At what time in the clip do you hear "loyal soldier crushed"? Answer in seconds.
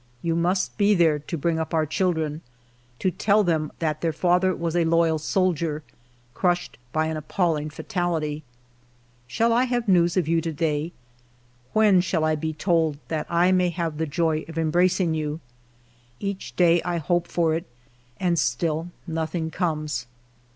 4.83-6.79